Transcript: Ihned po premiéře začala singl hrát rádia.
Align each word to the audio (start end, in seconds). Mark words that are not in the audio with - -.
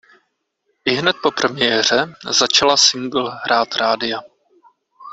Ihned 0.85 1.15
po 1.23 1.31
premiéře 1.31 2.13
začala 2.31 2.77
singl 2.77 3.29
hrát 3.43 3.75
rádia. 3.75 4.19